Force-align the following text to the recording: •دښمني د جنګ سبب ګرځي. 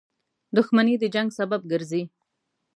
•دښمني 0.55 0.95
د 0.99 1.05
جنګ 1.15 1.29
سبب 1.39 1.61
ګرځي. 1.71 2.03